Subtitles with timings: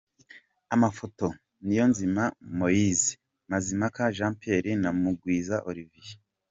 [0.75, 1.25] Amafoto:
[1.65, 2.23] Niyonzima
[2.57, 3.09] Moise,
[3.49, 6.09] Mazimpaka Jean Pierre na Mugwiza Olivier.